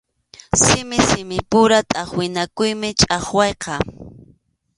[0.61, 3.73] Simi simipura tʼaqwinakuymi chʼaqwayqa.